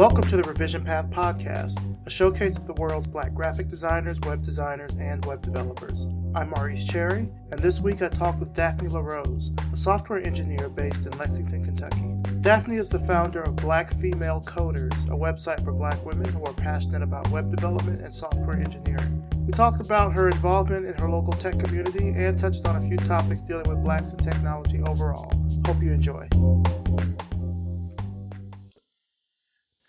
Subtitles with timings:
[0.00, 4.42] Welcome to the Revision Path Podcast, a showcase of the world's black graphic designers, web
[4.42, 6.06] designers, and web developers.
[6.34, 11.06] I'm Maurice Cherry, and this week I talked with Daphne LaRose, a software engineer based
[11.06, 12.02] in Lexington, Kentucky.
[12.40, 16.54] Daphne is the founder of Black Female Coders, a website for black women who are
[16.54, 19.22] passionate about web development and software engineering.
[19.44, 22.96] We talked about her involvement in her local tech community and touched on a few
[22.96, 25.30] topics dealing with blacks and technology overall.
[25.66, 26.26] Hope you enjoy.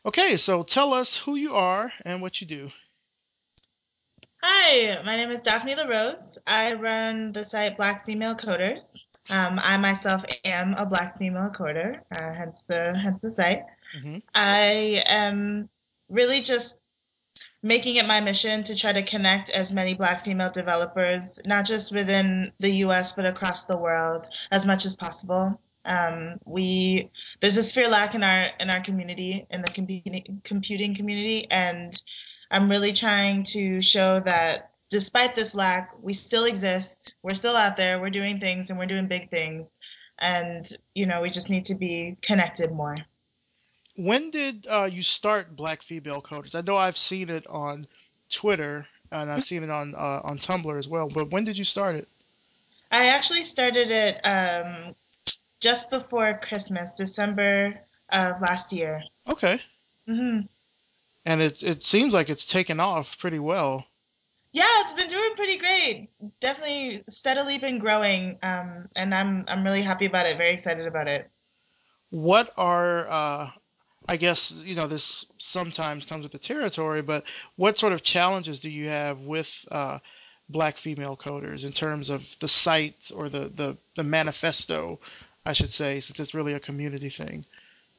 [0.03, 2.71] Okay, so tell us who you are and what you do.
[4.41, 6.39] Hi, my name is Daphne LaRose.
[6.47, 9.05] I run the site Black Female Coders.
[9.29, 13.63] Um, I myself am a Black female coder, uh, hence the hence the site.
[13.95, 14.17] Mm-hmm.
[14.33, 15.69] I am
[16.09, 16.79] really just
[17.61, 21.93] making it my mission to try to connect as many Black female developers, not just
[21.93, 23.13] within the U.S.
[23.13, 25.61] but across the world, as much as possible.
[25.85, 27.09] Um, we
[27.39, 31.91] there's this fear lack in our in our community in the computing computing community, and
[32.49, 37.15] I'm really trying to show that despite this lack, we still exist.
[37.23, 37.99] We're still out there.
[37.99, 39.79] We're doing things, and we're doing big things.
[40.19, 42.95] And you know, we just need to be connected more.
[43.95, 46.55] When did uh, you start Black Female Coders?
[46.55, 47.87] I know I've seen it on
[48.29, 51.09] Twitter and I've seen it on uh, on Tumblr as well.
[51.09, 52.07] But when did you start it?
[52.91, 54.95] I actually started it um,
[55.61, 59.03] just before Christmas, December of last year.
[59.27, 59.59] Okay.
[60.07, 60.47] Mhm.
[61.25, 63.85] And it's it seems like it's taken off pretty well.
[64.51, 66.09] Yeah, it's been doing pretty great.
[66.41, 70.37] Definitely steadily been growing, um, and I'm I'm really happy about it.
[70.37, 71.29] Very excited about it.
[72.09, 73.49] What are uh,
[74.09, 77.23] I guess you know this sometimes comes with the territory, but
[77.55, 79.99] what sort of challenges do you have with uh,
[80.49, 84.99] black female coders in terms of the site or the, the, the manifesto
[85.45, 87.45] I should say, since it's really a community thing.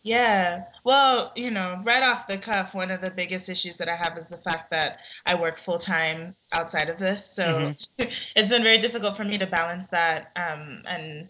[0.03, 0.65] Yeah.
[0.83, 4.19] Well, you know, right off the cuff, one of the biggest issues that I have
[4.19, 7.25] is the fact that I work full time outside of this.
[7.25, 7.73] So mm-hmm.
[8.37, 11.29] it's been very difficult for me to balance that um, and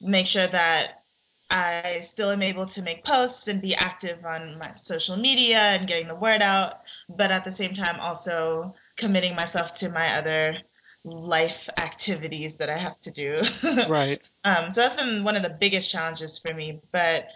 [0.00, 1.02] make sure that
[1.50, 5.86] I still am able to make posts and be active on my social media and
[5.86, 6.74] getting the word out,
[7.08, 10.56] but at the same time also committing myself to my other
[11.04, 13.40] life activities that I have to do.
[13.88, 14.20] right.
[14.44, 16.80] Um, so that's been one of the biggest challenges for me.
[16.92, 17.26] But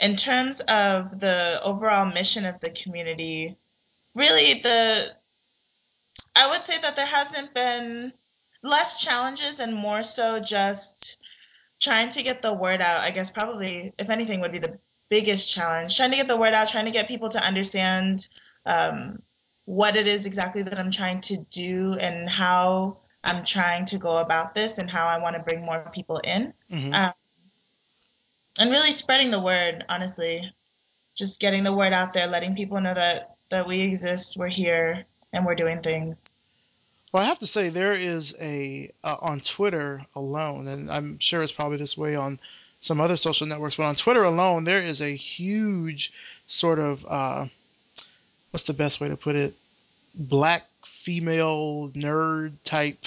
[0.00, 3.56] in terms of the overall mission of the community,
[4.14, 5.14] really the
[6.36, 8.12] I would say that there hasn't been
[8.62, 11.18] less challenges and more so just
[11.80, 13.00] trying to get the word out.
[13.00, 15.96] I guess probably, if anything, would be the biggest challenge.
[15.96, 18.26] Trying to get the word out, trying to get people to understand
[18.66, 19.22] um,
[19.64, 24.16] what it is exactly that I'm trying to do and how I'm trying to go
[24.18, 26.52] about this and how I want to bring more people in.
[26.70, 26.94] Mm-hmm.
[26.94, 27.12] Um,
[28.58, 30.52] and really spreading the word, honestly.
[31.14, 35.04] Just getting the word out there, letting people know that, that we exist, we're here,
[35.32, 36.34] and we're doing things.
[37.12, 41.44] Well, I have to say there is a uh, on Twitter alone, and I'm sure
[41.44, 42.40] it's probably this way on
[42.80, 46.12] some other social networks, but on Twitter alone, there is a huge
[46.46, 47.46] sort of uh,
[48.50, 49.54] what's the best way to put it?
[50.14, 53.04] Black female nerd type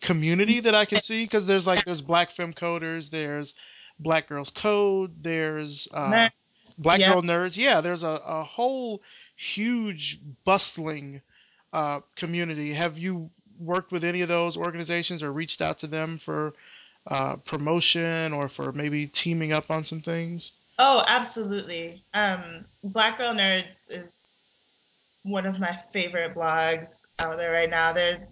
[0.00, 3.54] community that I can see because there's like there's black femme coders, there's
[3.98, 6.28] black girls code, there's uh,
[6.80, 7.12] black yeah.
[7.12, 7.56] girl nerds.
[7.56, 9.02] Yeah, there's a, a whole
[9.36, 11.22] huge bustling
[11.72, 12.72] uh, community.
[12.72, 16.54] Have you worked with any of those organizations or reached out to them for
[17.06, 20.52] uh, promotion or for maybe teaming up on some things?
[20.78, 22.02] Oh, absolutely.
[22.14, 24.21] Um, Black Girl Nerds is
[25.22, 27.92] one of my favorite blogs out there right now.
[27.92, 28.26] They're,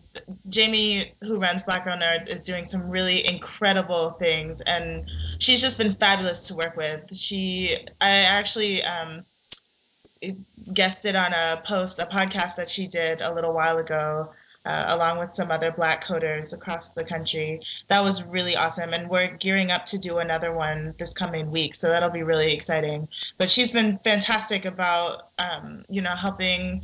[0.48, 5.08] Jamie, who runs Black Girl Nerds, is doing some really incredible things, and
[5.38, 7.14] she's just been fabulous to work with.
[7.14, 9.24] She, I actually um,
[10.72, 14.30] guested on a post, a podcast that she did a little while ago
[14.64, 17.60] uh, along with some other black coders across the country.
[17.88, 18.92] That was really awesome.
[18.92, 21.74] And we're gearing up to do another one this coming week.
[21.74, 23.08] So that'll be really exciting.
[23.38, 26.82] But she's been fantastic about, um, you know, helping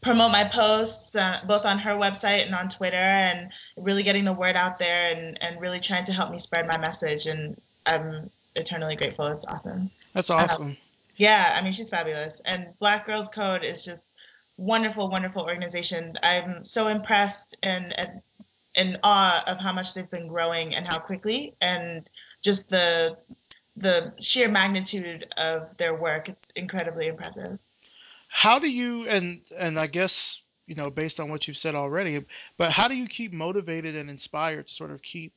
[0.00, 4.32] promote my posts uh, both on her website and on Twitter and really getting the
[4.32, 7.26] word out there and, and really trying to help me spread my message.
[7.26, 9.26] And I'm eternally grateful.
[9.26, 9.90] It's awesome.
[10.12, 10.76] That's awesome.
[11.16, 12.40] yeah, I mean, she's fabulous.
[12.44, 14.12] And Black Girls Code is just
[14.58, 16.14] wonderful, wonderful organization.
[16.22, 18.22] I'm so impressed and, and
[18.74, 22.08] in awe of how much they've been growing and how quickly, and
[22.42, 23.16] just the
[23.76, 26.28] the sheer magnitude of their work.
[26.28, 27.58] It's incredibly impressive.
[28.28, 32.24] How do you and and I guess you know based on what you've said already,
[32.56, 35.32] but how do you keep motivated and inspired to sort of keep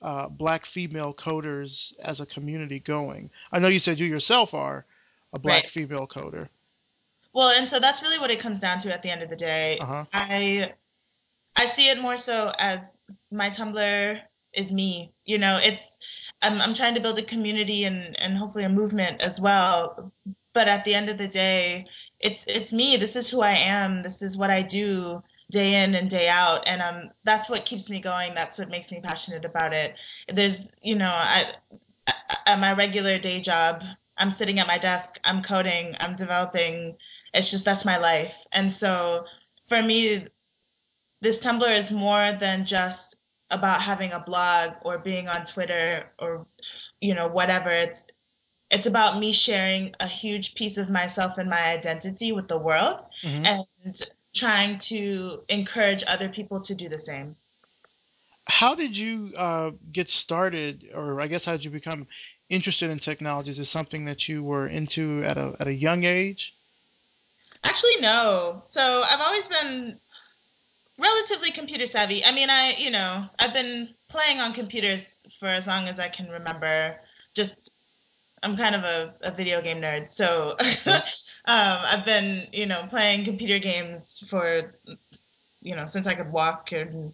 [0.00, 3.30] uh, black female coders as a community going?
[3.52, 4.86] I know you said you yourself are,
[5.32, 5.70] a black Right.
[5.70, 6.48] female coder.
[7.32, 9.36] Well, and so that's really what it comes down to at the end of the
[9.36, 9.78] day.
[9.80, 10.04] Uh-huh.
[10.12, 10.72] I
[11.56, 13.00] I see it more so as
[13.30, 14.20] my Tumblr
[14.52, 15.12] is me.
[15.24, 15.98] You know, it's
[16.42, 20.12] I'm I'm trying to build a community and and hopefully a movement as well.
[20.52, 21.86] But at the end of the day,
[22.18, 22.96] it's it's me.
[22.96, 24.00] This is who I am.
[24.00, 27.90] This is what I do day in and day out and um that's what keeps
[27.90, 29.94] me going that's what makes me passionate about it
[30.28, 31.52] there's you know I,
[32.06, 32.12] I
[32.46, 33.82] at my regular day job
[34.16, 36.96] i'm sitting at my desk i'm coding i'm developing
[37.34, 39.24] it's just that's my life and so
[39.68, 40.26] for me
[41.20, 43.16] this tumblr is more than just
[43.50, 46.46] about having a blog or being on twitter or
[47.00, 48.10] you know whatever it's
[48.70, 53.00] it's about me sharing a huge piece of myself and my identity with the world
[53.22, 53.46] Mhm.
[53.46, 54.00] and
[54.32, 57.36] trying to encourage other people to do the same
[58.46, 62.06] How did you uh, get started, or I guess how did you become
[62.48, 63.50] interested in technology?
[63.50, 66.54] Is it something that you were into at a at a young age?
[67.64, 68.62] Actually, no.
[68.64, 69.98] So I've always been
[70.98, 72.24] relatively computer savvy.
[72.24, 76.08] I mean, I, you know, I've been playing on computers for as long as I
[76.08, 76.96] can remember.
[77.34, 77.70] Just,
[78.42, 80.08] I'm kind of a, a video game nerd.
[80.08, 80.54] So
[80.86, 81.02] um,
[81.46, 84.74] I've been, you know, playing computer games for,
[85.62, 87.12] you know, since I could walk and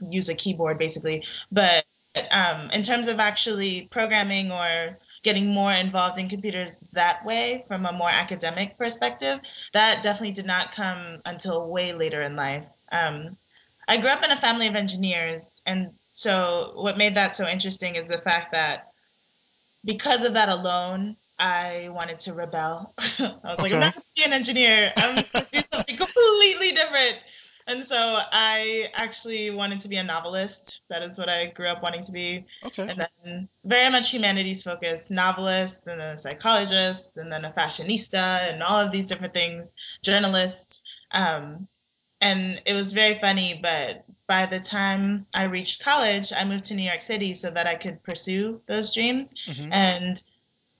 [0.00, 1.24] use a keyboard, basically.
[1.50, 1.84] But
[2.30, 7.86] um, in terms of actually programming or getting more involved in computers that way from
[7.86, 9.40] a more academic perspective,
[9.72, 12.64] that definitely did not come until way later in life.
[12.90, 13.36] Um,
[13.88, 17.96] I grew up in a family of engineers, and so what made that so interesting
[17.96, 18.88] is the fact that
[19.84, 22.94] because of that alone, I wanted to rebel.
[23.18, 24.92] I was like, I'm not going to be an engineer.
[24.96, 27.20] I'm going to do something completely different.
[27.66, 30.80] And so I actually wanted to be a novelist.
[30.88, 32.88] That is what I grew up wanting to be Okay.
[32.88, 38.50] and then very much humanities focused novelist and then a psychologist and then a fashionista
[38.50, 39.72] and all of these different things
[40.02, 40.82] journalist
[41.12, 41.68] um,
[42.20, 46.74] and it was very funny but by the time i reached college i moved to
[46.74, 49.68] new york city so that i could pursue those dreams Mhm.
[49.72, 50.22] and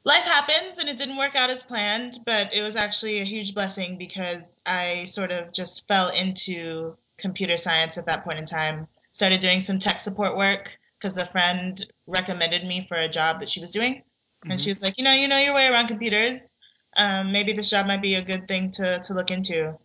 [0.04, 3.54] life happens and it didn't work out as planned but it was actually a huge
[3.54, 8.88] blessing because i sort of just fell into computer science at that point in time.
[9.12, 13.48] Started doing some tech support work because a friend recommended me for a job that
[13.48, 14.02] she was doing.
[14.44, 14.64] And Mhm.
[14.64, 16.58] she was like you know you know your way around computers.
[16.96, 19.78] Um, maybe this job might be a good thing to, to look into.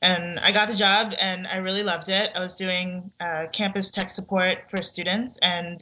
[0.00, 2.30] And i got the job and i really loved it.
[2.34, 5.80] I was doing uh, campus tech support for students and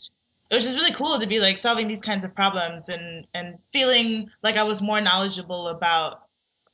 [0.50, 3.58] it was just really cool to be like solving these kinds of problems and and
[3.72, 6.22] feeling like i was more knowledgeable about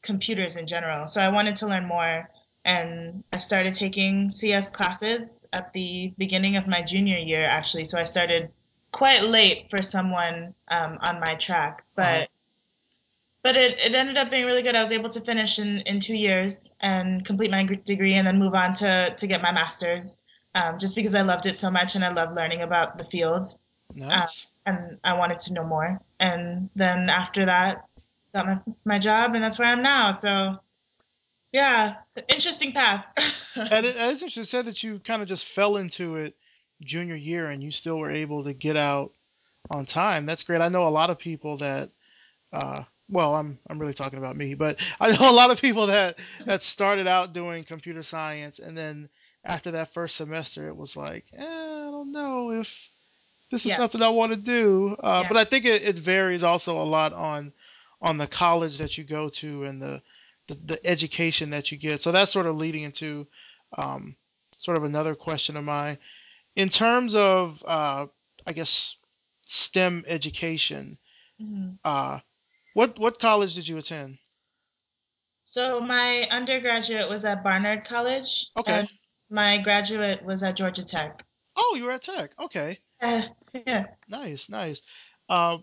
[0.02, 1.06] computers in general.
[1.06, 2.30] So i wanted to learn more
[2.64, 7.84] and i started taking cs classes at the beginning of my junior year actually.
[7.84, 8.50] So i started
[8.92, 12.26] quite late for someone um, on my track but Uh-huh.
[13.42, 14.74] but it, it ended up being really good.
[14.74, 18.38] I was able to finish in, in two years and complete my degree and then
[18.38, 20.22] move on to, to get my master's
[20.54, 23.46] um, just because i loved it so much and i love learning about the field
[23.94, 24.48] Nice.
[24.64, 26.00] and I wanted to know more.
[26.20, 27.84] And then after that,
[28.34, 30.12] got my, my job, and that's where I'm now.
[30.12, 30.60] So,
[31.52, 31.96] yeah,
[32.28, 33.04] interesting path.
[33.58, 34.44] And it, it's interesting.
[34.44, 36.36] Said that you kind of just fell into it
[36.82, 39.12] junior year, and you still were able to get out
[39.70, 40.26] on time.
[40.26, 40.60] That's great.
[40.60, 41.88] I know a lot of people that,
[42.52, 45.86] uh, well, I'm I'm really talking about me, but I know a lot of people
[45.86, 49.08] that that started out doing computer science, and then
[49.42, 52.90] after that first semester, it was like, eh, I don't know if
[53.50, 53.76] this is Yeah.
[53.76, 54.96] something I want to do.
[54.98, 55.28] Uh, Yeah.
[55.28, 57.52] But I think it, it varies also a lot on
[58.02, 60.02] on the college that you go to and the,
[60.48, 62.00] the the education that you get.
[62.00, 63.26] So that's sort of leading into
[63.76, 64.16] um,
[64.58, 65.98] sort of another question of mine.
[66.54, 68.06] In terms of, uh,
[68.46, 68.96] I guess,
[69.46, 70.98] STEM education,
[71.40, 71.78] Mhm.
[71.84, 72.20] uh,
[72.74, 74.18] what what college did you attend?
[75.44, 78.50] So, my undergraduate was at Barnard College.
[78.56, 78.80] Okay.
[78.80, 78.88] And
[79.30, 81.24] my graduate was at Georgia Tech.
[81.54, 82.30] Oh, you were at Tech.
[82.38, 83.22] Okay, Uh,
[83.66, 83.84] yeah.
[84.08, 84.82] nice, nice.
[85.28, 85.58] Uh,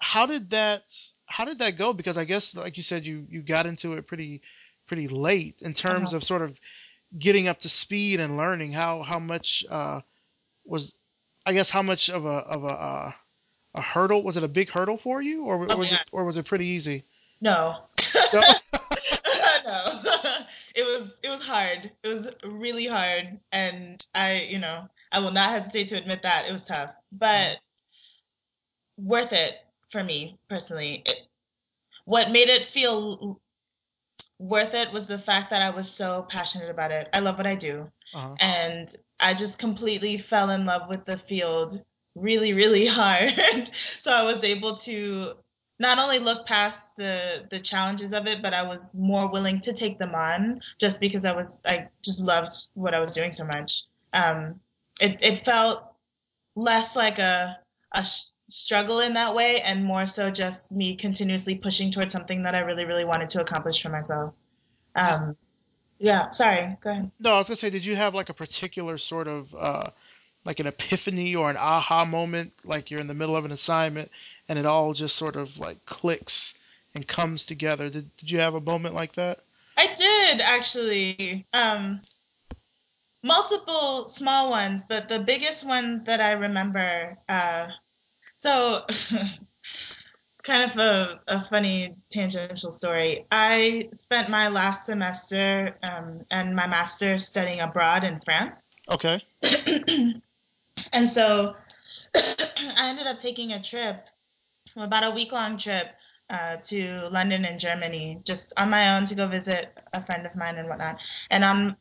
[0.00, 0.82] how did that
[1.26, 1.92] how did that go?
[1.92, 4.42] Because I guess, like you said, you you got into it pretty
[4.86, 6.16] pretty late in terms Uh-huh.
[6.16, 6.58] of sort of
[7.16, 8.72] getting up to speed and learning.
[8.72, 10.00] How how much uh,
[10.64, 10.94] was
[11.46, 13.12] I guess how much of a of a uh,
[13.74, 15.98] a hurdle was it a big hurdle for you or Oh, was yeah.
[16.00, 17.04] it or was it pretty easy?
[17.40, 17.76] No.
[18.32, 18.40] No?
[19.64, 20.00] no.
[20.74, 21.90] it was it was hard.
[22.02, 26.48] It was really hard and I, you know, I will not hesitate to admit that
[26.48, 27.58] it was tough, but
[28.96, 29.54] worth it
[29.90, 31.02] for me personally.
[31.04, 31.16] It,
[32.04, 33.40] what made it feel
[34.38, 37.08] worth it was the fact that I was so passionate about it.
[37.12, 38.34] I love what I do Uh-huh.
[38.40, 38.88] and
[39.20, 41.80] I just completely fell in love with the field
[42.14, 43.70] really, really hard.
[43.74, 45.34] so I was able to
[45.78, 49.72] not only look past the the challenges of it, but I was more willing to
[49.72, 53.44] take them on just because I was I just loved what I was doing so
[53.44, 53.84] much.
[54.12, 54.60] Um,
[55.00, 55.82] it it felt
[56.54, 57.58] less like a
[57.92, 58.04] a
[58.48, 62.60] struggle in that way, and more so just me continuously pushing towards something that I
[62.60, 64.34] really really wanted to accomplish for myself.
[64.94, 65.36] Um,
[65.98, 67.10] yeah, sorry, go ahead.
[67.20, 69.90] No, I was gonna say, did you have like a particular sort of uh,
[70.44, 74.10] like an epiphany or an aha moment, like you're in the middle of an assignment
[74.48, 76.58] and it all just sort of like clicks
[76.94, 77.88] and comes together?
[77.88, 79.38] Did, did you have a moment like that?
[79.76, 81.46] I did actually.
[81.52, 82.00] Um,
[83.22, 87.18] multiple small ones, but the biggest one that I remember.
[87.28, 87.68] Uh,
[88.36, 88.84] so,
[90.42, 93.26] kind of a, a funny tangential story.
[93.30, 98.70] I spent my last semester um, and my master's studying abroad in France.
[98.88, 99.22] Okay.
[100.92, 101.54] and so
[102.16, 104.04] I ended up taking a trip,
[104.76, 105.86] about a week long trip
[106.30, 110.34] uh, to London and Germany, just on my own to go visit a friend of
[110.34, 110.96] mine and whatnot.
[111.30, 111.76] And on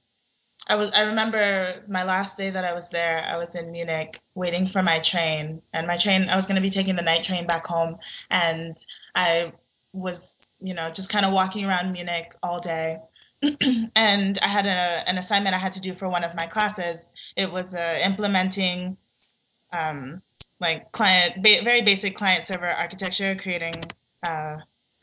[0.71, 4.21] I was I remember my last day that I was there, I was in Munich
[4.33, 5.61] waiting for my train.
[5.73, 7.97] And my train I was gonna be taking the night train back home
[8.29, 8.77] and
[9.13, 9.51] I
[9.91, 12.99] was, you know, just kind of walking around Munich all day.
[13.41, 17.13] and I had a, an assignment I had to do for one of my classes.
[17.35, 18.95] It was uh, implementing
[19.73, 20.21] um,
[20.61, 23.73] like client, ba- very basic client server architecture, creating
[24.23, 24.57] uh,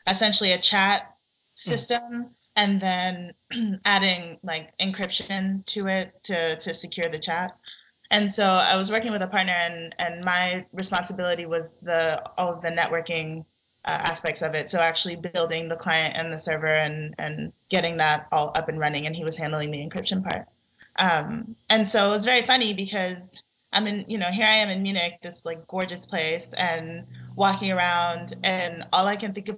[0.07, 1.15] essentially a chat
[1.51, 2.31] system.
[2.59, 3.33] And then
[3.85, 7.57] adding like encryption to it to to secure the chat.
[8.11, 12.53] And so I was working with a partner, and and my responsibility was the all
[12.53, 13.45] of the networking
[13.85, 14.69] uh, aspects of it.
[14.69, 18.79] So actually building the client and the server and and getting that all up and
[18.79, 20.47] running, and he was handling the encryption part.
[20.97, 24.69] Um, and so it was very funny because I'm in, you know, here I am
[24.69, 29.49] in Munich, this like gorgeous place, and walking around, and all I can think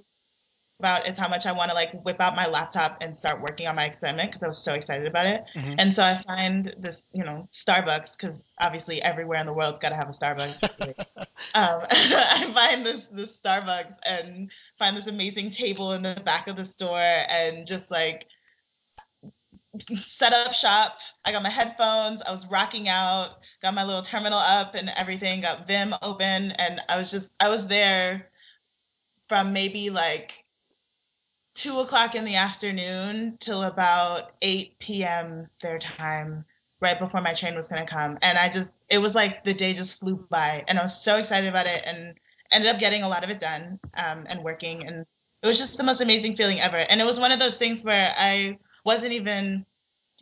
[0.82, 3.68] about is how much I want to like whip out my laptop and start working
[3.68, 5.44] on my assignment because I was so excited about it.
[5.54, 5.74] Mm-hmm.
[5.78, 9.90] And so I find this, you know, Starbucks because obviously everywhere in the world's got
[9.90, 10.64] to have a Starbucks.
[11.54, 16.56] um, I find this this Starbucks and find this amazing table in the back of
[16.56, 18.26] the store and just like
[19.78, 20.98] set up shop.
[21.24, 22.22] I got my headphones.
[22.22, 23.28] I was rocking out.
[23.62, 25.42] Got my little terminal up and everything.
[25.42, 28.28] Got Vim open, and I was just I was there
[29.28, 30.41] from maybe like
[31.54, 35.48] two o'clock in the afternoon till about 8 p.m.
[35.62, 36.44] their time,
[36.80, 38.18] right before my train was going to come.
[38.22, 40.64] And I just, it was like the day just flew by.
[40.68, 42.14] And I was so excited about it and
[42.50, 44.86] ended up getting a lot of it done um, and working.
[44.86, 45.06] And
[45.42, 46.76] it was just the most amazing feeling ever.
[46.76, 49.66] And it was one of those things where I wasn't even,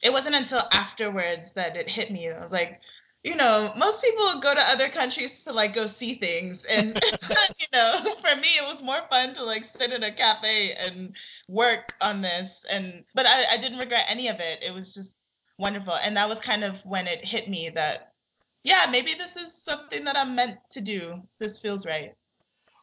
[0.03, 2.31] it wasn't until afterwards that it hit me.
[2.31, 2.81] I was like,
[3.23, 6.65] you know, most people go to other countries to like go see things.
[6.65, 6.89] And,
[7.61, 11.15] you know, for me, it was more fun to like sit in a cafe and
[11.47, 12.65] work on this.
[12.71, 14.65] And, but I, I didn't regret any of it.
[14.67, 15.21] It was just
[15.59, 15.95] wonderful.
[16.05, 18.13] And that was kind of when it hit me that,
[18.65, 21.23] yeah, maybe this is something that I'm meant to do.
[21.39, 22.15] This feels right.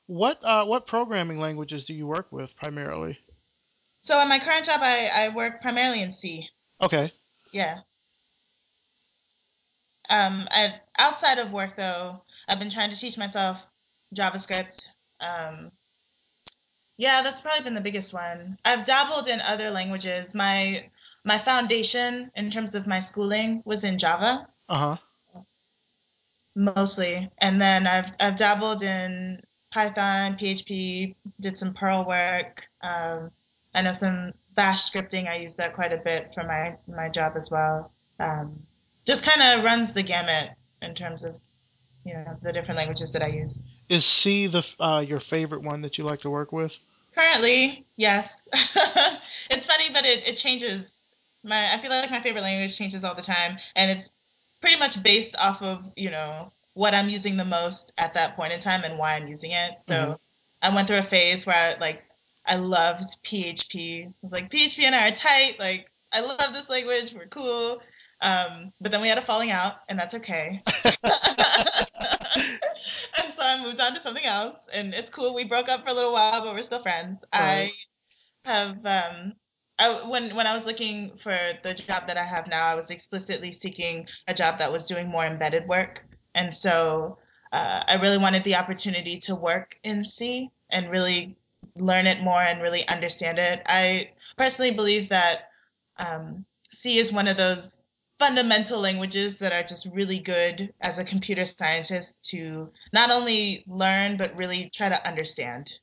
[0.05, 3.19] What, uh, what programming languages do you work with primarily?
[4.01, 6.47] So in my current job, I, I work primarily in C.
[6.79, 7.11] Okay.
[7.51, 7.77] Yeah.
[10.09, 13.65] Um, I, outside of work, though, I've been trying to teach myself
[14.15, 14.89] JavaScript.
[15.19, 15.71] Um,
[16.97, 18.57] yeah, that's probably been the biggest one.
[18.65, 20.33] I've dabbled in other languages.
[20.33, 20.89] My
[21.23, 24.47] my foundation in terms of my schooling was in Java.
[24.69, 24.95] Uh
[25.33, 25.41] huh.
[26.55, 32.67] Mostly, and then I've I've dabbled in Python, PHP, did some Perl work.
[32.81, 33.31] Um,
[33.75, 35.27] I know some Bash scripting.
[35.27, 37.91] I use that quite a bit for my my job as well.
[38.19, 38.66] Um,
[39.07, 41.37] just kind of runs the gamut in terms of
[42.05, 43.61] you know the different languages that I use.
[43.89, 46.77] Is C the uh, your favorite one that you like to work with?
[47.15, 48.47] Currently, yes.
[48.53, 51.03] it's funny, but it, it changes.
[51.43, 54.11] My I feel like my favorite language changes all the time, and it's
[54.61, 58.53] pretty much based off of you know what I'm using the most at that point
[58.53, 59.81] in time and why I'm using it.
[59.81, 60.13] So mm-hmm.
[60.61, 62.03] I went through a phase where I like
[62.45, 64.05] I loved PHP.
[64.05, 65.57] I was like PHP and I are tight.
[65.59, 67.13] Like I love this language.
[67.13, 67.81] We're cool.
[68.21, 70.61] Um, but then we had a falling out, and that's okay.
[70.85, 71.13] and
[73.31, 75.35] so I moved on to something else, and it's cool.
[75.35, 77.23] We broke up for a little while, but we're still friends.
[77.33, 77.71] Right.
[78.45, 79.33] I have um,
[79.79, 82.89] I, when when I was looking for the job that I have now, I was
[82.89, 87.19] explicitly seeking a job that was doing more embedded work, and so
[87.51, 91.37] uh, I really wanted the opportunity to work in C and really
[91.75, 93.61] learn it more and really understand it.
[93.65, 95.49] I personally believe that
[95.97, 97.83] um, C is one of those
[98.19, 104.17] fundamental languages that are just really good as a computer scientist to not only learn
[104.17, 105.77] but really try to understand.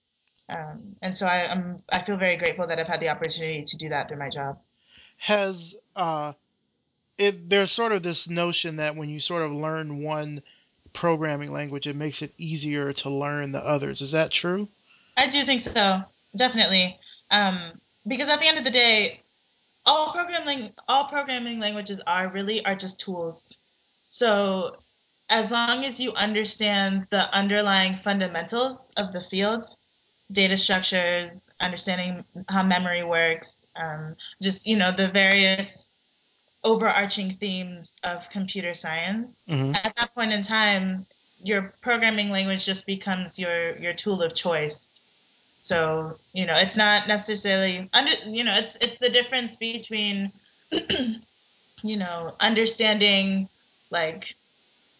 [0.48, 3.76] Um, and so I, I'm I feel very grateful that I've had the opportunity to
[3.76, 4.58] do that through my job.
[5.18, 6.32] Has uh,
[7.16, 10.42] it there's sort of this notion that when you sort of learn one
[10.92, 14.02] programming language, it makes it easier to learn the others.
[14.02, 14.68] Is that true?
[15.16, 16.02] I do think so,
[16.36, 16.98] definitely.
[17.30, 17.72] Um,
[18.06, 19.20] because at the end of the day,
[19.86, 23.58] all programming all programming languages are really are just tools.
[24.08, 24.76] So
[25.28, 29.64] as long as you understand the underlying fundamentals of the field,
[30.30, 35.90] data structures, understanding how memory works, um, just you know the various
[36.62, 39.46] overarching themes of computer science.
[39.48, 39.74] Mm-hmm.
[39.74, 41.06] At that point in time,
[41.42, 45.00] your programming language just becomes your your tool of choice.
[45.64, 50.33] So you know it's not necessarily under you know it's it's the difference between
[51.83, 53.49] you know understanding
[53.90, 54.35] like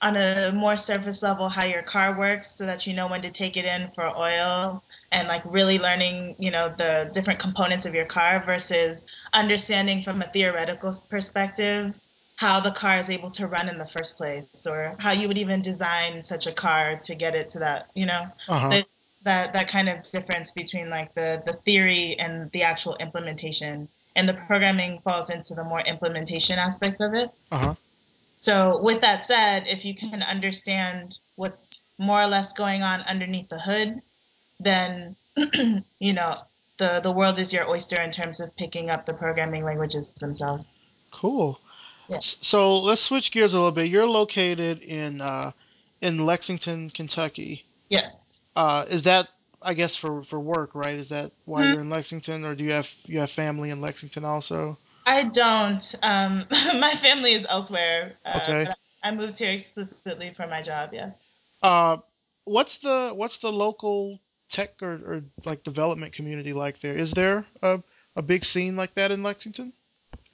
[0.02, 3.30] on a more surface level how your car works so that you know when to
[3.30, 7.94] take it in for oil and like really learning you know the different components of
[7.94, 11.94] your car versus understanding from a theoretical perspective
[12.37, 15.38] how the car is able to run in the first place or how you would
[15.38, 18.71] even design such a car to get it to that you know Uh-huh.
[18.71, 18.90] there's
[19.24, 24.28] that that kind of difference between like the the theory and the actual implementation and
[24.28, 27.74] the programming falls into the more implementation aspects of it Uh-huh.
[28.38, 33.48] so, with that said, if you can understand what's more or less going on underneath
[33.48, 34.00] the hood,
[34.60, 35.16] then
[35.98, 36.34] you know
[36.76, 40.78] the the world is your oyster in terms of picking up the programming languages themselves.
[41.10, 41.58] Cool.
[42.08, 42.18] Yeah.
[42.20, 43.88] So let's switch gears a little bit.
[43.88, 45.52] You're located in uh,
[46.00, 47.64] in Lexington, Kentucky.
[47.88, 48.33] Yes.
[48.56, 49.28] Uh, is that
[49.62, 50.94] I guess for, for work, right?
[50.94, 51.70] Is that why Mhm.
[51.70, 54.78] you're in Lexington, or do you have you have family in Lexington also?
[55.06, 55.94] I don't.
[56.02, 56.46] Um,
[56.78, 58.14] my family is elsewhere.
[58.25, 58.66] Uh, Okay.
[59.02, 60.90] I moved here explicitly for my job.
[60.92, 61.23] Yes.
[61.62, 61.99] Uh,
[62.44, 64.18] what's the what's the local
[64.50, 66.96] tech or, or like development community like there?
[66.96, 67.82] Is there a,
[68.16, 69.72] a big scene like that in Lexington?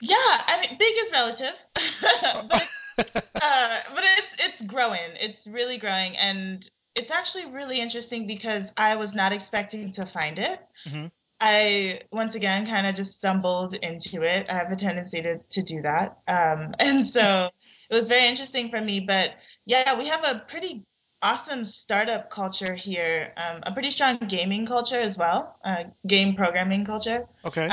[0.00, 1.64] Yeah, I mean, big is relative,
[2.48, 2.70] but
[3.42, 4.98] uh, but it's it's growing.
[5.20, 10.38] It's really growing, and it's actually really interesting because I was not expecting to find
[10.38, 10.58] it.
[10.86, 11.10] Mhm.
[11.40, 14.46] I once again kind of just stumbled into it.
[14.50, 17.50] I have a tendency to to do that, um, and so
[17.88, 19.00] it was very interesting for me.
[19.00, 20.84] But yeah, we have a pretty
[21.22, 26.84] awesome startup culture here, um, a pretty strong gaming culture as well, uh, game programming
[26.86, 27.68] culture Okay.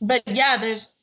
[0.00, 0.96] but yeah, there's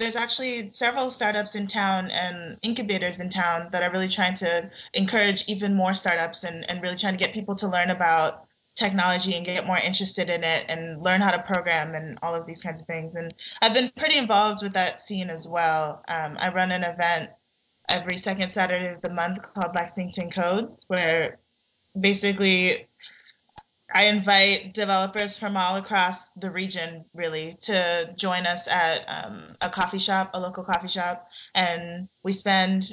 [0.00, 4.70] there's actually several startups in town and incubators in town that are really trying to
[4.94, 9.34] encourage even more startups and, and really trying to get people to learn about technology
[9.36, 12.62] and get more interested in it and learn how to program and all of these
[12.62, 13.14] kinds of things.
[13.14, 16.02] And I've been pretty involved with that scene as well.
[16.08, 17.28] Um, I run an event
[17.86, 21.40] every second Saturday of the month called Lexington Codes, where
[21.98, 22.88] basically
[23.92, 29.68] I invite developers from all across the region, really, to join us at um, a
[29.68, 32.92] coffee shop, a local coffee shop, and we spend,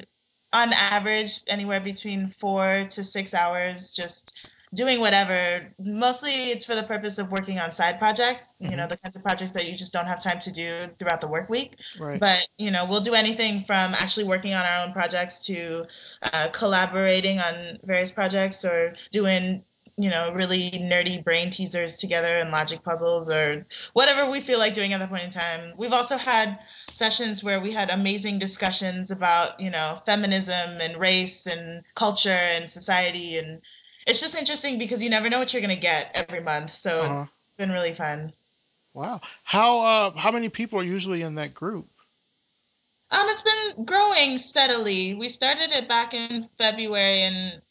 [0.52, 5.72] on average, anywhere between four to six hours just doing whatever.
[5.78, 8.56] Mostly, it's for the purpose of working on side projects.
[8.60, 11.20] You know, the kinds of projects that you just don't have time to do throughout
[11.20, 11.76] the work week.
[11.98, 12.20] Right.
[12.20, 15.84] But you know, we'll do anything from actually working on our own projects to
[16.22, 19.64] uh, collaborating on various projects or doing
[19.98, 24.74] you know really nerdy brain teasers together and logic puzzles or whatever we feel like
[24.74, 25.74] doing at that point in time.
[25.76, 26.58] We've also had
[26.92, 32.70] sessions where we had amazing discussions about you know feminism and race and culture and
[32.70, 33.60] society and
[34.06, 36.70] it's just interesting because you never know what you're going to get every month.
[36.70, 37.14] So Uh-huh.
[37.14, 38.30] it's been really fun.
[38.94, 39.20] Wow.
[39.44, 41.88] How uh how many people are usually in that group?
[43.10, 45.14] Um, it's been growing steadily.
[45.14, 47.62] We started it back in February, and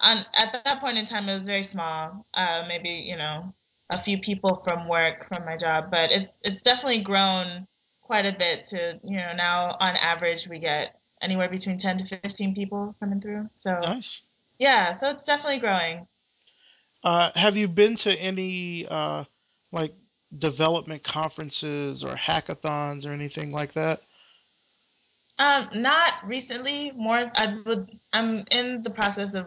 [0.00, 2.26] on at that point in time, it was very small.
[2.34, 3.54] Uh, maybe you know
[3.90, 7.66] a few people from work from my job, but it's it's definitely grown
[8.02, 8.64] quite a bit.
[8.66, 13.20] To you know now on average we get anywhere between ten to fifteen people coming
[13.20, 13.50] through.
[13.54, 14.22] So Nice.
[14.58, 16.06] yeah, so it's definitely growing.
[17.02, 19.24] Uh, have you been to any uh
[19.72, 19.94] like
[20.36, 24.00] development conferences or hackathons or anything like that?
[25.38, 26.92] Um, not recently.
[26.92, 27.98] More, I would.
[28.12, 29.46] I'm in the process of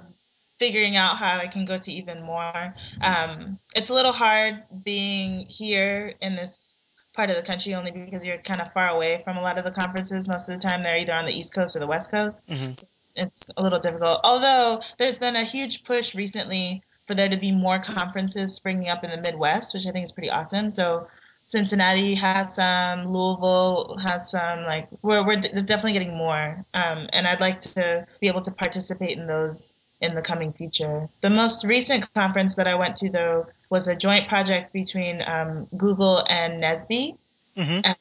[0.63, 2.73] figuring out how I can go to even more.
[3.01, 6.77] Um, it's a little hard being here in this
[7.13, 9.65] part of the country only because you're kind of far away from a lot of
[9.65, 10.27] the conferences.
[10.27, 12.47] Most of the time, they're either on the East Coast or the West Coast.
[12.49, 12.81] Mhm.
[13.15, 14.21] It's a little difficult.
[14.23, 19.03] Although there's been a huge push recently for there to be more conferences springing up
[19.03, 20.71] in the Midwest, which I think is pretty awesome.
[20.71, 21.07] So
[21.41, 24.63] Cincinnati has some, Louisville has some.
[24.63, 29.17] Like we're we're definitely getting more, um, and I'd like to be able to participate
[29.17, 31.09] in those in the coming future.
[31.21, 35.67] The most recent conference that I went to, though, was a joint project between um,
[35.75, 37.17] Google and NSBE.
[37.57, 37.81] Mm-hmm.
[37.85, 37.95] And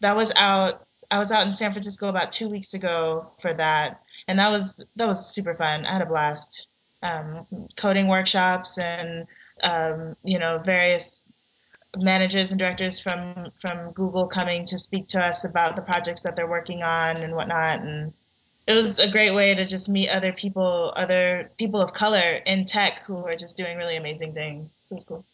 [0.00, 0.86] that was out.
[1.10, 4.84] I was out in San Francisco about two weeks ago for that, and that was
[4.96, 5.86] that was super fun.
[5.86, 6.68] I had a blast.
[7.02, 9.26] Um, coding workshops and
[9.62, 11.26] um, you know various
[11.96, 16.34] managers and directors from from Google coming to speak to us about the projects that
[16.34, 17.80] they're working on and whatnot.
[17.80, 18.14] And
[18.66, 22.64] it was a great way to just meet other people, other people of color in
[22.64, 24.78] tech who are just doing really amazing things.
[24.80, 25.24] So it was cool.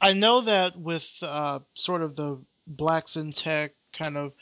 [0.00, 4.34] I know that with uh, sort of the blacks in tech kind of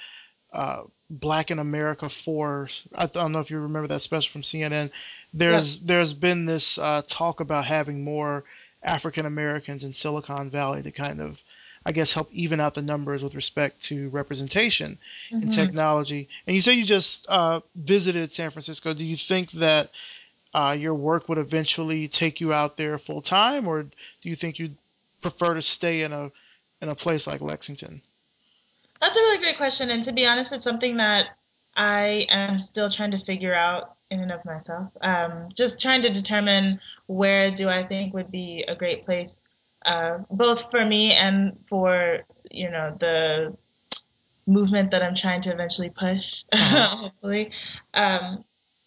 [0.52, 4.90] uh, Black in America for I don't know if you remember that special from CNN.
[5.33, 5.83] There's yeah.
[5.87, 8.44] there's been this uh, talk about having more
[8.83, 11.42] African Americans in Silicon Valley to kind of,
[11.88, 14.98] I guess, help even out the numbers with respect to representation
[15.31, 15.44] mm-hmm.
[15.44, 16.29] in technology.
[16.46, 18.92] And you say you just uh, visited San Francisco.
[18.92, 19.88] Do you think that
[20.53, 24.59] uh, your work would eventually take you out there full time, or do you think
[24.59, 24.77] you'd
[25.22, 26.31] prefer to stay in a
[26.83, 28.03] in a place like Lexington?
[29.01, 31.38] That's a really great question, and to be honest, it's something that
[31.74, 34.90] I am still trying to figure out in and of myself.
[35.01, 39.48] Um, just trying to determine where do I think would be a great place,
[39.84, 43.56] uh, both for me and for you know the
[44.46, 46.44] movement that I'm trying to eventually push.
[46.52, 46.96] Uh-huh.
[46.96, 47.52] hopefully,
[47.94, 48.44] um,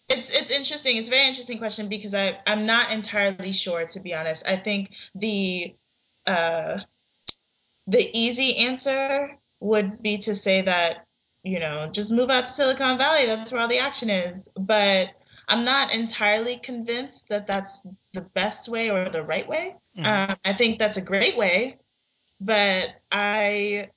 [0.08, 0.96] it's it's interesting.
[0.96, 4.46] It's a very interesting question because I I'm not entirely sure to be honest.
[4.48, 5.74] I think the
[6.26, 6.78] uh,
[7.86, 11.06] the easy answer would be to say that
[11.42, 13.26] you know, just move out to Silicon Valley.
[13.26, 14.48] That's where all the action is.
[14.56, 15.10] But
[15.48, 19.76] I'm not entirely convinced that that's the best way or the right way.
[19.96, 20.30] Mm-hmm.
[20.30, 21.78] Um, I think that's a great way,
[22.40, 23.90] but I,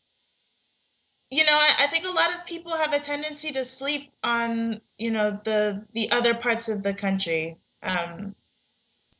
[1.31, 4.81] you know, I, I, think a lot of people have a tendency to sleep on,
[4.97, 7.57] you know, the the other parts of the country.
[7.81, 8.35] Um,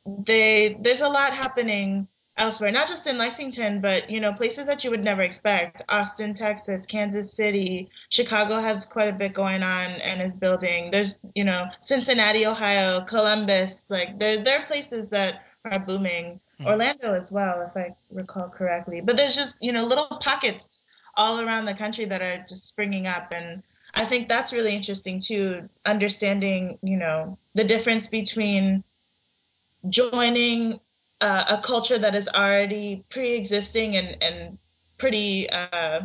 [0.06, 4.84] they there's a lot happening elsewhere, not just in Lexington, but you know, places that
[4.84, 5.82] you would never expect.
[5.88, 10.90] Austin, Texas, Kansas City, Chicago has quite a bit going on and is building.
[10.90, 16.40] There's, you know, Cincinnati, Ohio, Columbus, like there there are places that are booming.
[16.58, 16.66] Mm-hmm.
[16.66, 19.00] Orlando as well, if I recall correctly.
[19.00, 23.06] But there's just, you know, little pockets all around the country that are just springing
[23.06, 23.62] up and
[23.96, 28.84] I think that's really interesting too, understanding, you know, the difference between
[29.88, 30.80] joining
[31.22, 34.58] uh, a culture that is already pre-existing and, and
[34.98, 36.00] pretty uh,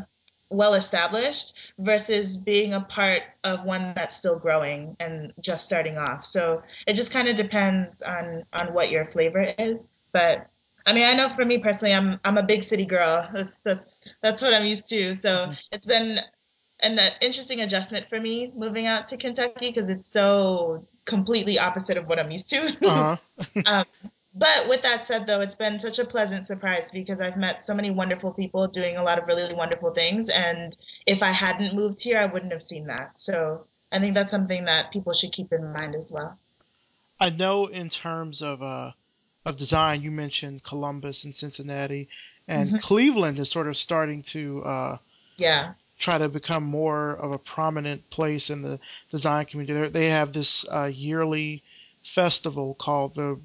[0.49, 6.25] well established versus being a part of one that's still growing and just starting off.
[6.25, 9.91] So it just kind of depends on on what your flavor is.
[10.11, 10.47] But
[10.85, 13.27] I mean, I know for me personally, I'm I'm a big city girl.
[13.33, 15.15] That's that's that's what I'm used to.
[15.15, 15.53] So mm-hmm.
[15.71, 16.19] it's been
[16.83, 22.07] an interesting adjustment for me moving out to Kentucky because it's so completely opposite of
[22.07, 22.77] what I'm used to.
[22.85, 23.17] Uh-huh.
[23.65, 23.85] um,
[24.33, 27.75] but with that said, though, it's been such a pleasant surprise because I've met so
[27.75, 30.29] many wonderful people doing a lot of really wonderful things.
[30.29, 33.17] And if I hadn't moved here, I wouldn't have seen that.
[33.17, 36.39] So I think that's something that people should keep in mind as well.
[37.19, 38.91] I know in terms of uh,
[39.45, 42.09] of design, you mentioned Columbus and Cincinnati,
[42.47, 42.77] and mm-hmm.
[42.77, 44.97] Cleveland is sort of starting to uh,
[45.37, 49.87] yeah try to become more of a prominent place in the design community.
[49.89, 51.63] They have this uh, yearly
[52.03, 53.39] festival called the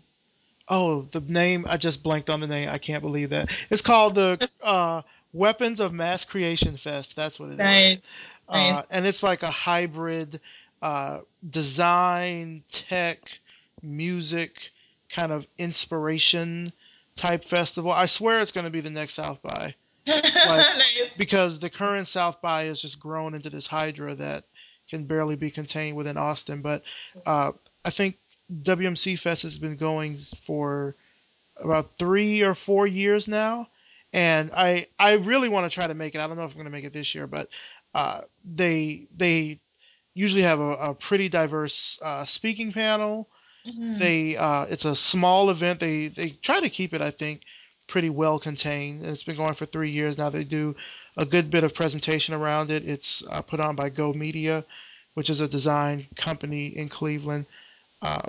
[0.68, 2.68] oh, the name I just blanked on the name.
[2.68, 3.50] I can't believe that.
[3.70, 7.16] It's called the uh, Weapons of Mass Creation Fest.
[7.16, 7.98] That's what it nice.
[7.98, 8.06] is.
[8.50, 8.76] Nice.
[8.76, 10.40] Uh, and it's like a hybrid
[10.82, 13.18] uh, design, tech,
[13.82, 14.70] music
[15.16, 16.70] kind of inspiration
[17.14, 17.90] type festival.
[17.90, 19.74] I swear it's going to be the next South by.
[20.06, 21.14] Like, nice.
[21.16, 24.44] Because the current South by has just grown into this hydra that
[24.90, 26.60] can barely be contained within Austin.
[26.60, 26.82] But
[27.24, 27.52] uh,
[27.82, 28.18] I think
[28.52, 30.94] WMC Fest has been going for
[31.56, 33.68] about three or four years now,
[34.12, 36.20] and I I really want to try to make it.
[36.20, 37.48] I don't know if I'm going to make it this year, but
[37.94, 39.60] uh, they they
[40.12, 43.28] usually have a, a pretty diverse uh, speaking panel.
[43.66, 43.98] Mm-hmm.
[43.98, 45.80] They uh, it's a small event.
[45.80, 47.42] They they try to keep it, I think,
[47.86, 49.04] pretty well contained.
[49.04, 50.30] It's been going for three years now.
[50.30, 50.76] They do
[51.16, 52.88] a good bit of presentation around it.
[52.88, 54.64] It's uh, put on by Go Media,
[55.14, 57.46] which is a design company in Cleveland.
[58.02, 58.22] Uh,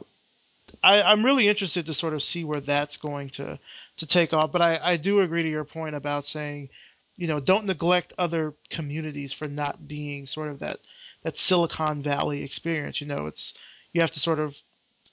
[0.83, 3.59] I, am really interested to sort of see where that's going to
[3.97, 4.51] to take off.
[4.51, 6.69] But I, I do agree to your point about saying,
[7.17, 10.77] you know, don't neglect other communities for not being sort of that
[11.23, 13.01] that Silicon Valley experience.
[13.01, 13.57] You know, it's
[13.93, 14.59] you have to sort of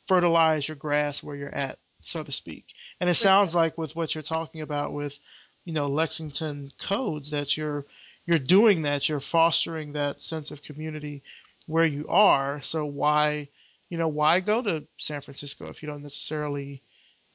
[0.07, 2.75] fertilize your grass where you're at, so to speak.
[3.01, 5.19] And it sounds like with what you're talking about with,
[5.65, 7.85] you know, Lexington codes that you're
[8.27, 11.23] you're doing that, you're fostering that sense of community
[11.67, 12.63] where you are.
[12.63, 13.49] So why
[13.89, 16.83] you know, why go to San Francisco if you don't necessarily,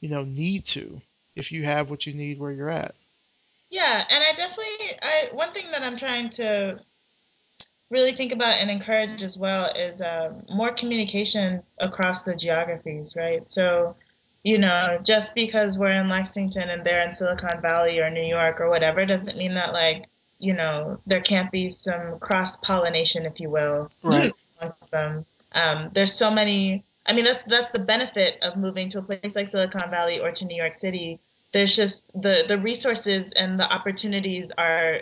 [0.01, 1.01] you know, need to,
[1.36, 2.93] if you have what you need where you're at?
[3.69, 6.79] Yeah, and I definitely, I one thing that I'm trying to
[7.89, 13.49] really think about and encourage as well is um, more communication across the geographies, right?
[13.49, 13.95] So,
[14.43, 18.62] you know, just because we're in Lexington and they're in Silicon Valley or New York
[18.62, 20.06] or whatever doesn't mean that like,
[20.38, 24.32] you know, there can't be some cross pollination, if you will, right.
[24.62, 25.25] amongst them.
[25.52, 26.84] Um, there's so many.
[27.06, 30.32] I mean, that's that's the benefit of moving to a place like Silicon Valley or
[30.32, 31.19] to New York City.
[31.52, 35.02] There's just the the resources and the opportunities are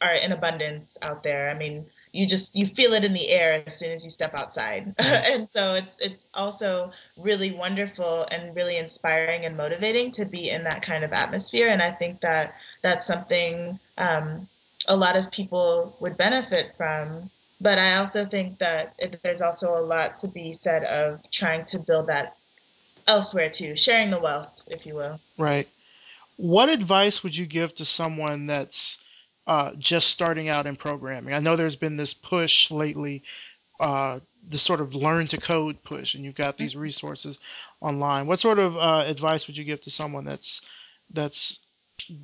[0.00, 1.50] are in abundance out there.
[1.50, 4.34] I mean, you just you feel it in the air as soon as you step
[4.34, 4.94] outside.
[5.30, 10.64] And so it's it's also really wonderful and really inspiring and motivating to be in
[10.64, 11.68] that kind of atmosphere.
[11.68, 14.48] And i think that that's something um,
[14.88, 17.30] a lot of people would benefit from.
[17.60, 21.64] But i also think that it, there's also a lot to be said of trying
[21.64, 22.36] to build that
[23.06, 25.18] elsewhere too sharing the wealth if you will.
[25.36, 25.68] Right.
[26.36, 29.02] What advice would you give to someone that's
[29.48, 31.32] uh, just starting out in programming.
[31.32, 33.24] I know there's been this push lately,
[33.80, 37.40] uh, the sort of learn to code push, and you've got these resources
[37.80, 38.26] online.
[38.26, 40.68] What sort of uh, advice would you give to someone that's
[41.14, 41.66] that's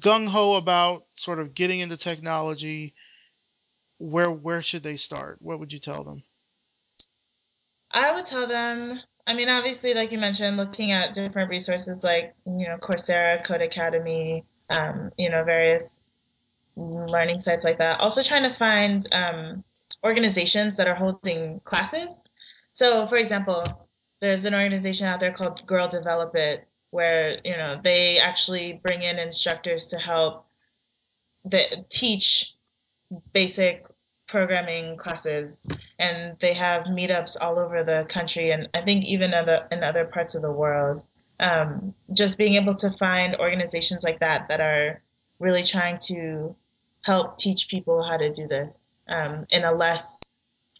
[0.00, 2.92] gung ho about sort of getting into technology?
[3.96, 5.38] Where where should they start?
[5.40, 6.22] What would you tell them?
[7.90, 8.92] I would tell them.
[9.26, 14.44] I mean, obviously, like you mentioned, looking at different resources like you know Coursera, Codecademy,
[14.68, 16.10] um, you know various
[16.76, 18.00] learning sites like that.
[18.00, 19.64] Also trying to find um,
[20.02, 22.28] organizations that are holding classes.
[22.72, 23.88] So, for example,
[24.20, 29.02] there's an organization out there called Girl Develop It, where you know they actually bring
[29.02, 30.46] in instructors to help
[31.44, 32.54] the, teach
[33.32, 33.84] basic
[34.26, 39.68] programming classes, and they have meetups all over the country, and I think even other
[39.70, 41.00] in other parts of the world.
[41.40, 45.02] Um, just being able to find organizations like that that are
[45.40, 46.54] really trying to
[47.04, 50.32] help teach people how to do this um, in a less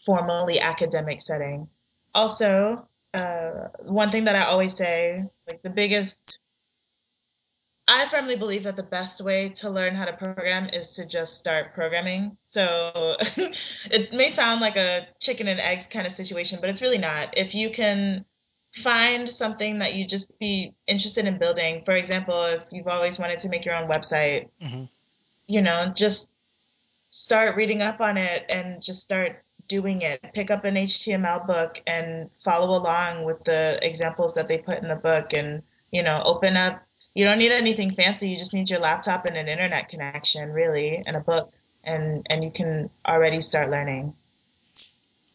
[0.03, 1.69] formally academic setting.
[2.13, 6.39] Also, uh, one thing that I always say, like the biggest,
[7.87, 11.37] I firmly believe that the best way to learn how to program is to just
[11.37, 12.37] start programming.
[12.41, 16.97] So it may sound like a chicken and egg kind of situation, but it's really
[16.97, 17.37] not.
[17.37, 18.25] If you can
[18.73, 23.39] find something that you just be interested in building, for example, if you've always wanted
[23.39, 24.85] to make your own website, mm-hmm
[25.47, 26.31] you know, just
[27.09, 30.21] start reading up on it and just start doing it.
[30.33, 34.87] Pick up an HTML book and follow along with the examples that they put in
[34.87, 36.81] the book and, you know, open up.
[37.13, 38.29] You don't need anything fancy.
[38.29, 42.43] You just need your laptop and an internet connection, really, and a book, and and
[42.43, 44.13] you can already start learning.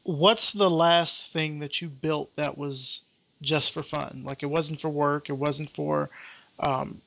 [0.02, 3.02] What's the last thing that you built that was
[3.40, 4.24] just for fun?
[4.26, 6.10] Like it wasn't for work, it wasn't for
[6.58, 7.00] um,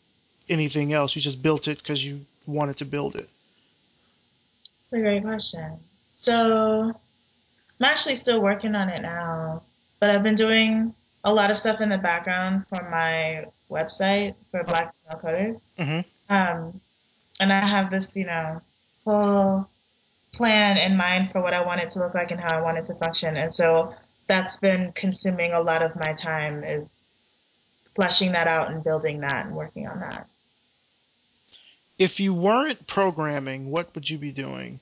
[0.50, 1.16] anything else.
[1.16, 3.30] You just built it because you wanted to build it?
[4.82, 5.78] It's a great question.
[6.10, 6.94] So
[7.80, 9.64] I'm actually still working on it now,
[10.00, 14.64] but I've been doing a lot of stuff in the background for my website for
[14.64, 15.68] Black Female Coders.
[15.80, 16.34] Mm-hmm.
[16.34, 16.82] Um,
[17.40, 18.62] and I have this, you know,
[19.06, 19.68] whole
[20.34, 22.78] plan in mind for what I want it to look like and how I want
[22.78, 23.38] it to function.
[23.38, 23.96] And so
[24.28, 27.14] that's been consuming a lot of my time is
[27.96, 30.28] fleshing that out and building that and working on that
[31.98, 34.80] if you weren't programming, what would you be doing?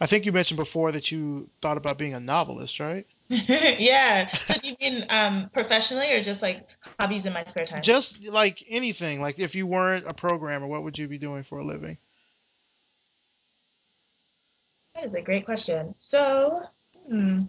[0.00, 3.06] I think you mentioned before that you thought about being a novelist, right?
[3.28, 4.28] yeah.
[4.28, 6.66] So do you mean um, professionally or just like
[6.98, 7.82] hobbies in my spare time?
[7.82, 9.20] Just like anything.
[9.20, 11.98] Like if you weren't a programmer, what would you be doing for a living?
[14.94, 15.94] That is a great question.
[15.98, 16.58] So,
[17.08, 17.42] hmm.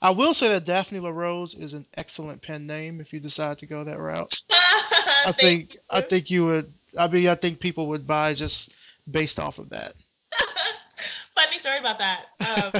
[0.00, 3.66] I will say that Daphne LaRose is an excellent pen name if you decide to
[3.66, 4.32] go that route.
[4.50, 5.80] I think you.
[5.90, 8.74] I think you would I mean, I think people would buy just
[9.10, 9.92] based off of that.
[11.34, 12.26] Funny story about that.
[12.40, 12.72] Um,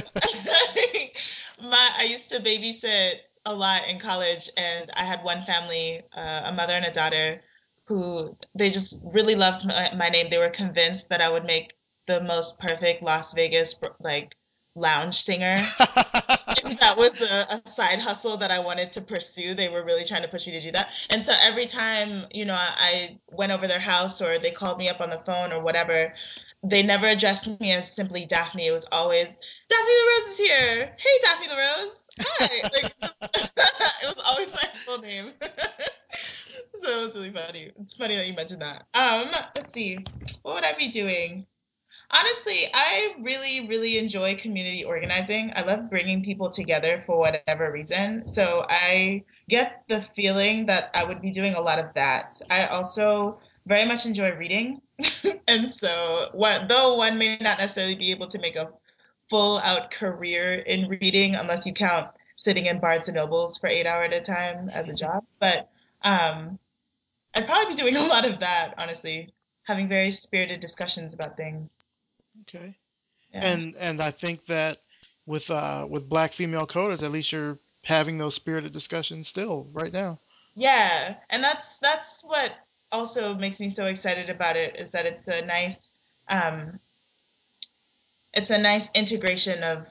[1.69, 6.41] my I used to babysit a lot in college, and I had one family, uh,
[6.45, 7.41] a mother and a daughter,
[7.85, 10.29] who they just really loved my, my name.
[10.29, 11.73] They were convinced that I would make
[12.07, 14.35] the most perfect Las Vegas like
[14.75, 15.57] lounge singer.
[16.77, 19.53] that was a, a, side hustle that I wanted to pursue.
[19.53, 20.93] They were really trying to push me to do that.
[21.09, 24.89] And so every time, you know, I went over their house or they called me
[24.89, 26.13] up on the phone or whatever,
[26.63, 28.67] they never addressed me as simply Daphne.
[28.67, 30.95] It was always Daphne LaRose is here.
[30.97, 32.09] Hey, Daphne LaRose.
[32.19, 32.69] Hi.
[32.81, 33.17] like, just,
[34.03, 35.31] it was always my full name.
[35.41, 37.71] so it was really funny.
[37.79, 38.85] It's funny that you mentioned that.
[38.93, 39.99] Um, let's see.
[40.41, 41.45] What would I be doing?
[42.11, 45.51] Honestly, I really, really enjoy community organizing.
[45.55, 48.25] I love bringing people together for whatever reason.
[48.25, 52.31] So I get the feeling that I would be doing a lot of that.
[52.49, 54.81] I also very much enjoy reading.
[55.47, 58.71] and so, what, though one may not necessarily be able to make a
[59.29, 63.85] full out career in reading unless you count sitting in Barnes and Nobles for eight
[63.85, 65.69] hours at a time as a job, but
[66.01, 66.57] um,
[67.35, 71.85] I'd probably be doing a lot of that, honestly, having very spirited discussions about things.
[72.41, 72.75] Okay.
[73.33, 73.53] Yeah.
[73.53, 74.77] And and I think that
[75.25, 79.93] with uh with black female coders, at least you're having those spirited discussions still right
[79.93, 80.19] now.
[80.55, 82.53] Yeah, and that's that's what
[82.91, 86.79] also makes me so excited about it is that it's a nice um
[88.33, 89.85] it's a nice integration of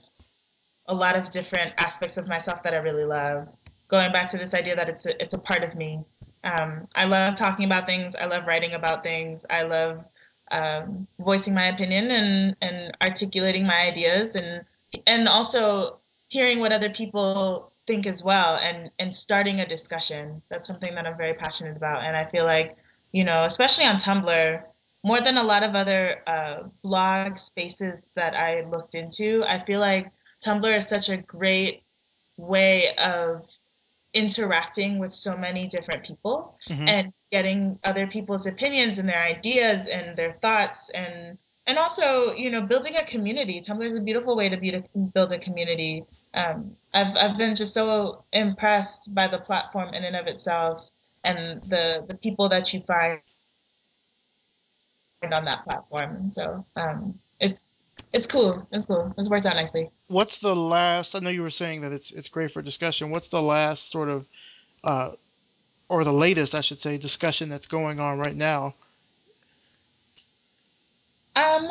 [0.87, 3.48] a lot of different aspects of myself that I really love.
[3.88, 6.04] Going back to this idea that it's a, it's a part of me.
[6.44, 8.14] Um, I love talking about things.
[8.14, 9.44] I love writing about things.
[9.48, 10.04] I love
[10.50, 14.64] um, voicing my opinion and, and articulating my ideas and
[15.06, 20.42] and also hearing what other people think as well and and starting a discussion.
[20.48, 22.04] That's something that i'm very passionate about.
[22.04, 22.76] And i feel like
[23.12, 24.62] you know especially on tumblr
[25.04, 29.80] more than a lot of other uh, blog spaces that i looked into i feel
[29.80, 30.11] like
[30.44, 31.82] tumblr is such a great
[32.37, 33.46] way of
[34.14, 36.88] interacting with so many different people mm-hmm.
[36.88, 42.50] and getting other people's opinions and their ideas and their thoughts and and also you
[42.50, 43.60] know building a community.
[43.60, 44.82] Tumblr is a beautiful way to be to
[45.14, 46.04] build a community.
[46.32, 50.88] Um, I've, I've been just so impressed by the platform in and of itself
[51.22, 53.20] and the the people that you find
[55.22, 56.30] on that platform.
[56.30, 61.18] So um, it's it's cool it's cool it's worked out nicely what's the last i
[61.18, 64.29] know you were saying that it's it's great for discussion what's the last sort of
[64.85, 65.11] uh,
[65.88, 68.74] or the latest, I should say, discussion that's going on right now?
[71.35, 71.68] Um,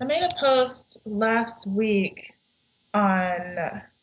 [0.00, 2.34] I made a post last week
[2.94, 3.58] on.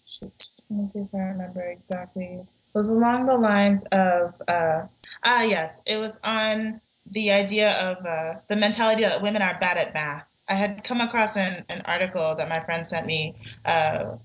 [0.06, 2.26] Shoot, let me see if I remember exactly.
[2.26, 4.34] It was along the lines of.
[4.48, 4.88] Uh,
[5.24, 9.78] ah, yes, it was on the idea of uh, the mentality that women are bad
[9.78, 10.26] at math.
[10.48, 14.16] I had come across an, an article that my friend sent me uh,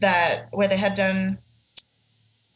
[0.00, 1.38] that where they had done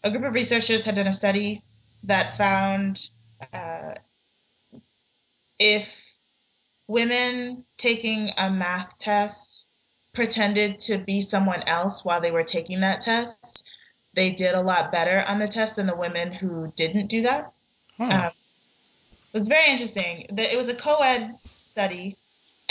[0.04, 1.62] a group of researchers had done a study
[2.04, 3.08] that found
[3.52, 3.94] uh,
[5.58, 6.16] if
[6.88, 9.66] women taking a math test
[10.12, 13.64] pretended to be someone else while they were taking that test,
[14.14, 17.52] they did a lot better on the test than the women who didn't do that.
[17.96, 18.10] Hmm.
[18.10, 20.26] Um, it was very interesting.
[20.36, 22.16] It was a co ed study,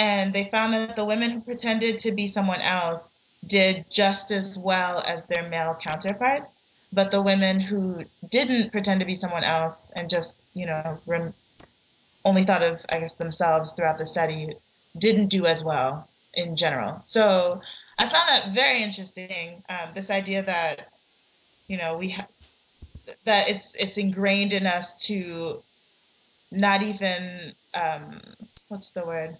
[0.01, 4.57] and they found that the women who pretended to be someone else did just as
[4.57, 9.91] well as their male counterparts but the women who didn't pretend to be someone else
[9.95, 11.33] and just you know rem-
[12.25, 14.49] only thought of i guess themselves throughout the study
[14.97, 17.01] didn't do as well in general.
[17.03, 17.61] So
[17.97, 20.87] i found that very interesting um, this idea that
[21.67, 22.27] you know we ha-
[23.25, 25.63] that it's it's ingrained in us to
[26.51, 28.21] not even um,
[28.67, 29.37] what's the word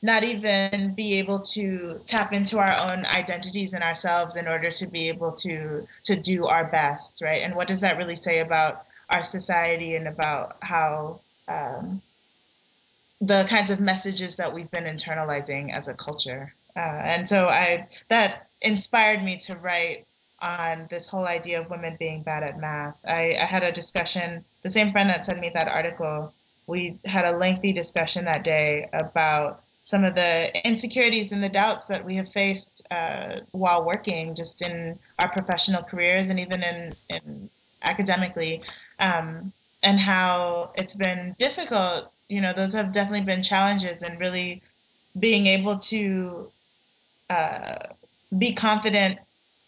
[0.00, 4.86] not even be able to tap into our own identities and ourselves in order to
[4.86, 7.42] be able to to do our best right?
[7.42, 12.00] And what does that really say about our society and about how um,
[13.20, 16.54] the kinds of messages that we've been internalizing as a culture?
[16.76, 20.04] Uh, and so i that inspired me to write
[20.40, 22.96] on this whole idea of women being bad at math.
[23.04, 26.32] I, I had a discussion the same friend that sent me that article
[26.68, 31.86] we had a lengthy discussion that day about some of the insecurities and the doubts
[31.86, 36.92] that we have faced uh, while working, just in our professional careers and even in,
[37.08, 37.48] in
[37.82, 38.60] academically,
[39.00, 39.50] um,
[39.82, 42.12] and how it's been difficult.
[42.28, 44.60] You know, those have definitely been challenges, and really
[45.18, 46.52] being able to
[47.30, 47.76] uh,
[48.36, 49.18] be confident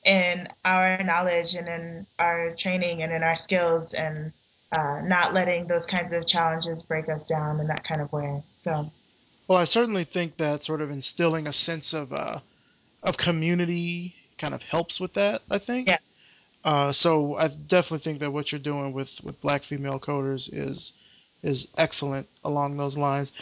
[0.04, 4.32] in our knowledge and in our training and in our skills, and
[4.70, 8.42] uh, not letting those kinds of challenges break us down in that kind of way.
[8.58, 8.92] So.
[9.50, 12.38] Well, I certainly think that sort of instilling a sense of uh,
[13.02, 15.42] of community kind of helps with that.
[15.50, 15.88] I think.
[15.88, 15.98] Yeah.
[16.64, 20.96] Uh, so I definitely think that what you're doing with with Black female coders is
[21.42, 23.32] is excellent along those lines.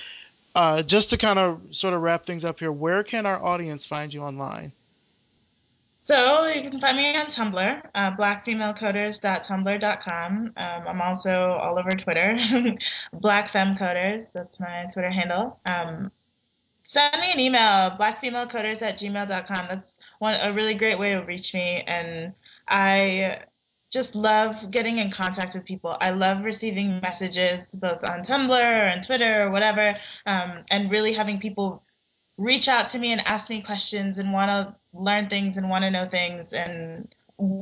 [0.54, 3.84] Uh, just to kind of sort of wrap things up here, where can our audience
[3.84, 4.72] find you online?
[6.00, 10.52] So you can find me on Tumblr, uh, blackfemalecoders.tumblr.com.
[10.56, 12.38] Um, I'm also all over Twitter,
[13.12, 14.32] Black Coders.
[14.32, 15.58] That's my Twitter handle.
[15.66, 16.12] Um,
[16.82, 19.66] send me an email, blackfemalecoders at gmail.com.
[19.68, 21.82] That's one a really great way to reach me.
[21.86, 22.32] And
[22.66, 23.38] I
[23.90, 25.96] just love getting in contact with people.
[25.98, 29.94] I love receiving messages both on Tumblr and Twitter or whatever,
[30.26, 31.82] um, and really having people
[32.38, 35.82] reach out to me and ask me questions and want to learn things and want
[35.82, 36.52] to know things.
[36.52, 37.12] And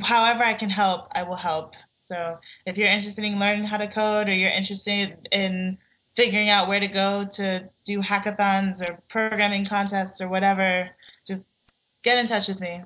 [0.03, 1.75] however I can help, I will help.
[1.97, 5.79] So if you're interested in learning how to code or you're interested in
[6.15, 10.91] figuring out where to go to do hackathons or programming contests or whatever,
[11.27, 11.55] just
[12.03, 12.83] get in touch with me.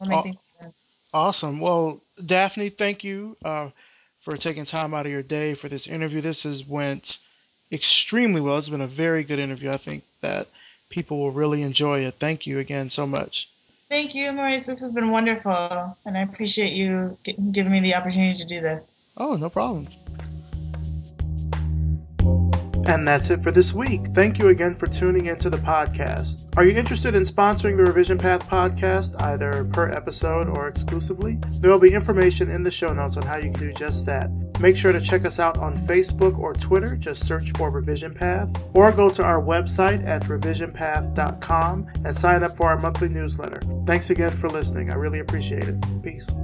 [0.00, 0.74] We'll make things happen.
[1.14, 1.60] Awesome.
[1.60, 3.70] Well, Daphne, thank you uh,
[4.18, 6.20] for taking time out of your day for this interview.
[6.20, 7.18] This has went
[7.72, 8.58] extremely well.
[8.58, 9.70] It's been a very good interview.
[9.70, 10.48] I think that
[10.90, 12.14] people will really enjoy it.
[12.14, 13.48] Thank you again so much.
[13.88, 14.66] Thank you, Maurice.
[14.66, 18.86] This has been wonderful, and I appreciate you giving me the opportunity to do this.
[19.16, 19.88] Oh, no problem.
[22.86, 24.06] And that's it for this week.
[24.08, 26.56] Thank you again for tuning into the podcast.
[26.56, 31.38] Are you interested in sponsoring the Revision Path podcast, either per episode or exclusively?
[31.60, 34.30] There will be information in the show notes on how you can do just that.
[34.60, 36.96] Make sure to check us out on Facebook or Twitter.
[36.96, 42.56] Just search for Revision Path, or go to our website at revisionpath.com and sign up
[42.56, 43.60] for our monthly newsletter.
[43.86, 44.90] Thanks again for listening.
[44.90, 46.02] I really appreciate it.
[46.02, 46.34] Peace.